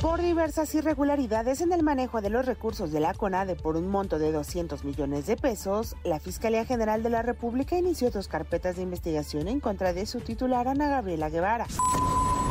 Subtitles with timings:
[0.00, 4.18] Por diversas irregularidades en el manejo de los recursos de la CONADE por un monto
[4.18, 8.82] de 200 millones de pesos, la Fiscalía General de la República inició dos carpetas de
[8.82, 11.66] investigación en contra de su titular Ana Gabriela Guevara.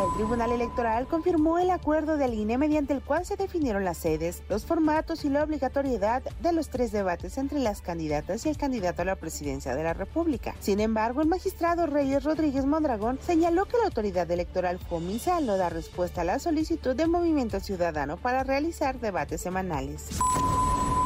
[0.01, 4.43] El Tribunal Electoral confirmó el acuerdo del INE mediante el cual se definieron las sedes,
[4.47, 9.01] los formatos y la obligatoriedad de los tres debates entre las candidatas y el candidato
[9.01, 10.55] a la presidencia de la República.
[10.61, 15.47] Sin embargo, el magistrado Reyes Rodríguez Mondragón señaló que la autoridad electoral fue omisa al
[15.47, 20.09] no dar respuesta a la solicitud de Movimiento Ciudadano para realizar debates semanales.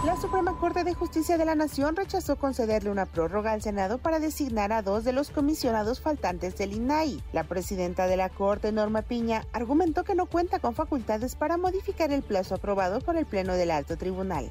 [0.03, 4.19] La Suprema Corte de Justicia de la Nación rechazó concederle una prórroga al Senado para
[4.19, 7.21] designar a dos de los comisionados faltantes del INAI.
[7.33, 12.11] La presidenta de la Corte, Norma Piña, argumentó que no cuenta con facultades para modificar
[12.11, 14.49] el plazo aprobado por el Pleno del Alto Tribunal.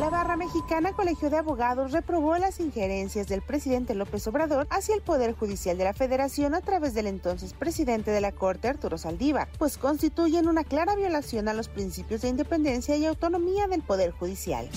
[0.00, 5.02] La barra mexicana Colegio de Abogados reprobó las injerencias del presidente López Obrador hacia el
[5.02, 9.48] Poder Judicial de la Federación a través del entonces presidente de la Corte, Arturo Saldívar,
[9.58, 14.70] pues constituyen una clara violación a los principios de independencia y autonomía del Poder Judicial.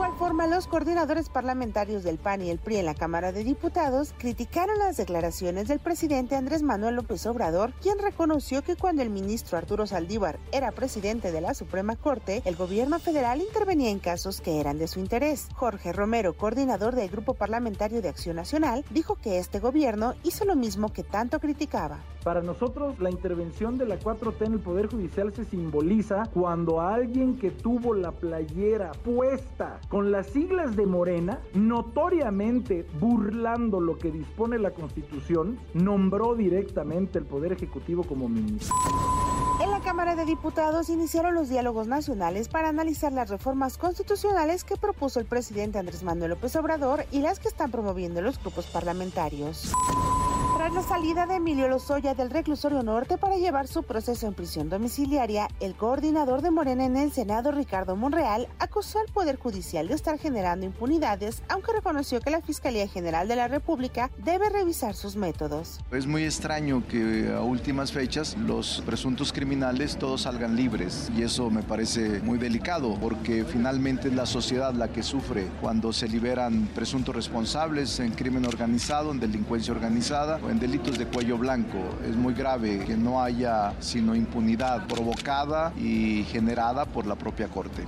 [0.00, 4.14] Igual forma, los coordinadores parlamentarios del PAN y el PRI en la Cámara de Diputados
[4.16, 9.58] criticaron las declaraciones del presidente Andrés Manuel López Obrador, quien reconoció que cuando el ministro
[9.58, 14.58] Arturo Saldívar era presidente de la Suprema Corte, el gobierno federal intervenía en casos que
[14.58, 15.48] eran de su interés.
[15.54, 20.56] Jorge Romero, coordinador del Grupo Parlamentario de Acción Nacional, dijo que este gobierno hizo lo
[20.56, 21.98] mismo que tanto criticaba.
[22.24, 27.38] Para nosotros, la intervención de la 4T en el Poder Judicial se simboliza cuando alguien
[27.38, 34.56] que tuvo la playera puesta con las siglas de Morena, notoriamente burlando lo que dispone
[34.56, 38.72] la Constitución, nombró directamente el Poder Ejecutivo como ministro.
[39.60, 44.76] En la Cámara de Diputados iniciaron los diálogos nacionales para analizar las reformas constitucionales que
[44.76, 49.72] propuso el presidente Andrés Manuel López Obrador y las que están promoviendo los grupos parlamentarios.
[50.70, 54.68] Tras la salida de Emilio Lozoya del reclusorio norte para llevar su proceso en prisión
[54.68, 59.94] domiciliaria, el coordinador de Morena en el Senado, Ricardo Monreal, acusó al Poder Judicial de
[59.94, 65.16] estar generando impunidades, aunque reconoció que la Fiscalía General de la República debe revisar sus
[65.16, 65.80] métodos.
[65.90, 71.50] Es muy extraño que a últimas fechas los presuntos criminales todos salgan libres y eso
[71.50, 76.68] me parece muy delicado porque finalmente es la sociedad la que sufre cuando se liberan
[76.74, 81.78] presuntos responsables en crimen organizado, en delincuencia organizada delitos de cuello blanco.
[82.06, 87.82] Es muy grave que no haya sino impunidad provocada y generada por la propia Corte.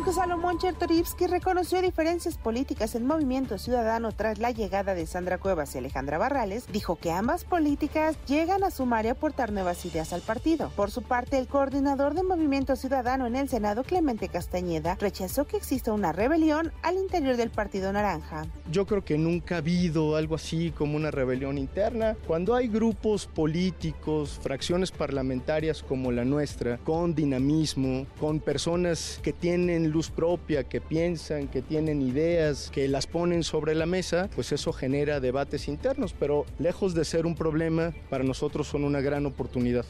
[0.00, 5.74] Aunque Salomón Chertorivsky reconoció diferencias políticas en Movimiento Ciudadano tras la llegada de Sandra Cuevas
[5.74, 10.22] y Alejandra Barrales, dijo que ambas políticas llegan a sumar y aportar nuevas ideas al
[10.22, 10.72] partido.
[10.74, 15.58] Por su parte, el coordinador de Movimiento Ciudadano en el Senado, Clemente Castañeda, rechazó que
[15.58, 18.46] exista una rebelión al interior del Partido Naranja.
[18.72, 22.16] Yo creo que nunca ha habido algo así como una rebelión interna.
[22.26, 29.89] Cuando hay grupos políticos, fracciones parlamentarias como la nuestra, con dinamismo, con personas que tienen
[29.90, 34.72] luz propia, que piensan, que tienen ideas, que las ponen sobre la mesa, pues eso
[34.72, 39.84] genera debates internos, pero lejos de ser un problema, para nosotros son una gran oportunidad.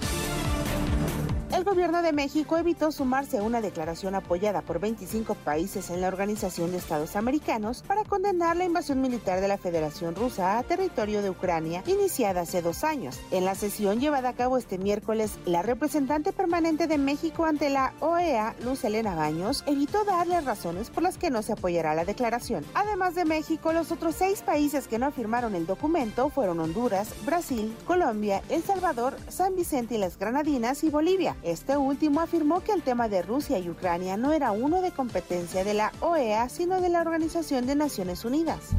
[1.60, 6.08] El gobierno de México evitó sumarse a una declaración apoyada por 25 países en la
[6.08, 11.20] Organización de Estados Americanos para condenar la invasión militar de la Federación Rusa a territorio
[11.20, 13.20] de Ucrania iniciada hace dos años.
[13.30, 17.92] En la sesión llevada a cabo este miércoles, la representante permanente de México ante la
[18.00, 22.64] OEA, Luz Elena Baños, evitó darle razones por las que no se apoyará la declaración.
[22.72, 27.76] Además de México, los otros seis países que no firmaron el documento fueron Honduras, Brasil,
[27.86, 31.36] Colombia, El Salvador, San Vicente y las Granadinas y Bolivia.
[31.50, 35.64] Este último afirmó que el tema de Rusia y Ucrania no era uno de competencia
[35.64, 38.70] de la OEA, sino de la Organización de Naciones Unidas.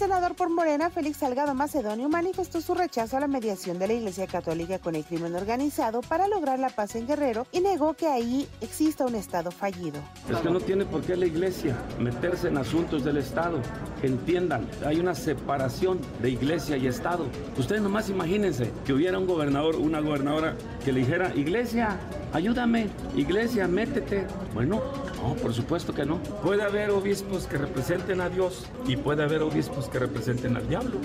[0.00, 4.26] Senador por Morena, Félix Salgado Macedonio, manifestó su rechazo a la mediación de la Iglesia
[4.26, 8.48] Católica con el crimen organizado para lograr la paz en Guerrero y negó que ahí
[8.62, 10.00] exista un Estado fallido.
[10.30, 13.60] Es que no tiene por qué la Iglesia meterse en asuntos del Estado.
[14.02, 17.26] Entiendan, hay una separación de Iglesia y Estado.
[17.58, 21.98] Ustedes nomás imagínense que hubiera un gobernador, una gobernadora que le dijera, Iglesia,
[22.32, 24.26] ayúdame, Iglesia, métete.
[24.54, 24.80] Bueno,
[25.22, 26.22] no, por supuesto que no.
[26.42, 31.00] Puede haber obispos que representen a Dios y puede haber obispos que representen al diablo.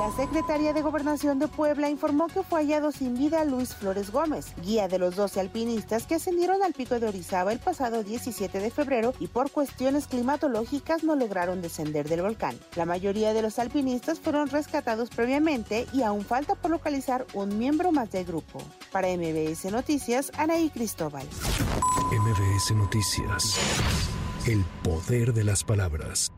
[0.00, 4.54] La Secretaría de Gobernación de Puebla informó que fue hallado sin vida Luis Flores Gómez,
[4.62, 8.70] guía de los 12 alpinistas que ascendieron al pico de Orizaba el pasado 17 de
[8.70, 12.58] febrero y por cuestiones climatológicas no lograron descender del volcán.
[12.76, 17.92] La mayoría de los alpinistas fueron rescatados previamente y aún falta por localizar un miembro
[17.92, 18.62] más del grupo.
[18.90, 21.26] Para MBS Noticias, Anaí Cristóbal.
[22.10, 23.58] MBS Noticias.
[24.46, 26.32] El poder de las palabras.